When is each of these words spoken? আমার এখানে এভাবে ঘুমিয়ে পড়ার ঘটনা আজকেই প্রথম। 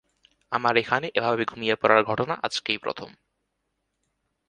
আমার 0.51 0.73
এখানে 0.77 1.07
এভাবে 1.13 1.43
ঘুমিয়ে 1.45 1.75
পড়ার 1.75 2.01
ঘটনা 2.03 2.35
আজকেই 2.43 2.77
প্রথম। 2.77 3.09